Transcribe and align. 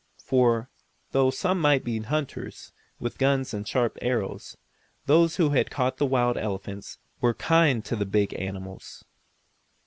For, 0.23 0.67
though 1.11 1.29
some 1.29 1.61
might 1.61 1.83
be 1.83 1.99
hunters, 1.99 2.71
with 2.99 3.19
guns 3.19 3.53
and 3.53 3.67
sharp 3.67 3.99
arrows, 4.01 4.57
those 5.05 5.35
who 5.35 5.51
had 5.51 5.69
caught 5.69 5.97
the 5.97 6.07
wild 6.07 6.37
elephants 6.39 6.97
were 7.19 7.35
kind 7.35 7.85
to 7.85 7.95
the 7.95 8.07
big 8.07 8.33
animals. 8.33 9.03